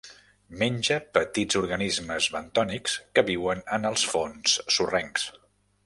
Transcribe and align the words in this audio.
Menja 0.61 0.95
petits 1.17 1.59
organismes 1.59 2.29
bentònics 2.37 2.97
que 3.19 3.27
viuen 3.31 3.65
en 3.79 3.89
els 3.93 4.09
fons 4.15 4.61
sorrencs. 4.79 5.33